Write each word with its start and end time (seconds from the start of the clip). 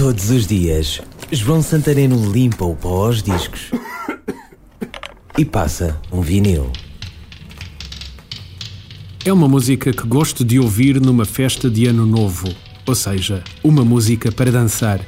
Todos 0.00 0.30
os 0.30 0.46
dias, 0.46 0.98
João 1.30 1.60
Santareno 1.60 2.32
limpa 2.32 2.64
o 2.64 2.74
pó 2.74 3.04
aos 3.04 3.22
discos 3.22 3.70
e 5.36 5.44
passa 5.44 6.00
um 6.10 6.22
vinil. 6.22 6.72
É 9.26 9.30
uma 9.30 9.46
música 9.46 9.92
que 9.92 10.08
gosto 10.08 10.42
de 10.42 10.58
ouvir 10.58 10.98
numa 10.98 11.26
festa 11.26 11.68
de 11.68 11.84
ano 11.84 12.06
novo, 12.06 12.48
ou 12.86 12.94
seja, 12.94 13.44
uma 13.62 13.84
música 13.84 14.32
para 14.32 14.50
dançar. 14.50 15.02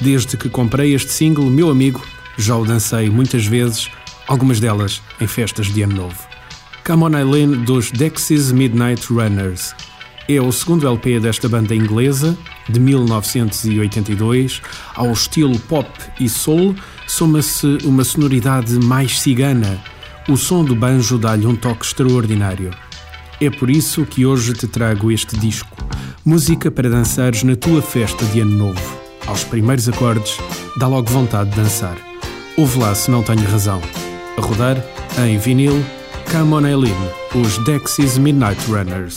Desde 0.00 0.36
que 0.36 0.48
comprei 0.48 0.94
este 0.94 1.10
single, 1.10 1.46
meu 1.46 1.68
amigo, 1.68 2.00
já 2.38 2.56
o 2.56 2.64
dancei 2.64 3.10
muitas 3.10 3.44
vezes, 3.44 3.90
algumas 4.28 4.60
delas 4.60 5.02
em 5.20 5.26
festas 5.26 5.66
de 5.74 5.82
ano 5.82 5.96
novo. 5.96 6.28
Come 6.86 7.02
On 7.02 7.18
Eileen 7.18 7.64
dos 7.64 7.90
Dexys 7.90 8.52
Midnight 8.52 9.12
Runners. 9.12 9.74
É 10.28 10.40
o 10.40 10.52
segundo 10.52 10.86
LP 10.86 11.18
desta 11.18 11.48
banda 11.48 11.74
inglesa, 11.74 12.36
de 12.68 12.78
1982. 12.78 14.62
Ao 14.94 15.10
estilo 15.10 15.58
pop 15.60 15.88
e 16.20 16.28
soul, 16.28 16.74
soma-se 17.06 17.66
uma 17.84 18.04
sonoridade 18.04 18.74
mais 18.78 19.20
cigana. 19.20 19.82
O 20.28 20.36
som 20.36 20.64
do 20.64 20.76
banjo 20.76 21.18
dá-lhe 21.18 21.46
um 21.46 21.56
toque 21.56 21.84
extraordinário. 21.84 22.70
É 23.40 23.50
por 23.50 23.70
isso 23.70 24.04
que 24.04 24.26
hoje 24.26 24.52
te 24.52 24.66
trago 24.66 25.10
este 25.10 25.36
disco. 25.36 25.76
Música 26.24 26.70
para 26.70 26.90
dançares 26.90 27.42
na 27.42 27.56
tua 27.56 27.80
festa 27.80 28.24
de 28.26 28.40
ano 28.40 28.54
novo. 28.54 29.00
Aos 29.26 29.44
primeiros 29.44 29.88
acordes, 29.88 30.36
dá 30.76 30.86
logo 30.86 31.10
vontade 31.10 31.50
de 31.50 31.56
dançar. 31.56 31.96
Ouve 32.56 32.78
lá 32.78 32.94
se 32.94 33.10
não 33.10 33.22
tenho 33.22 33.48
razão. 33.50 33.80
A 34.36 34.40
rodar, 34.40 34.76
em 35.18 35.38
vinil, 35.38 35.84
Come 36.30 36.54
On 36.54 36.66
Eileen, 36.66 36.94
os 37.34 37.58
Dexys 37.64 38.18
Midnight 38.18 38.60
Runners. 38.70 39.14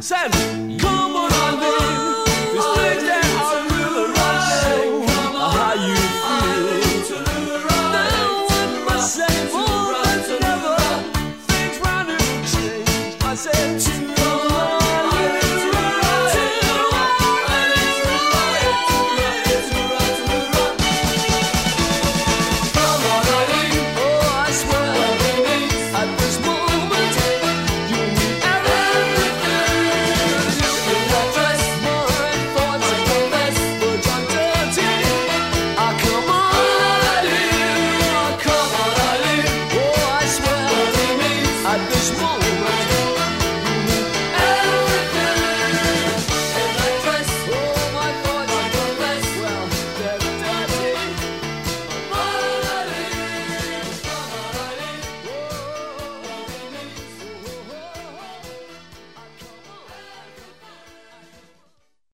Sam! 0.00 0.69